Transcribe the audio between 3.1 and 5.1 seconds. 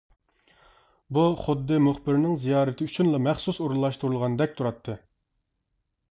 مەخسۇس ئورۇنلاشتۇرۇلغاندەك تۇراتتى.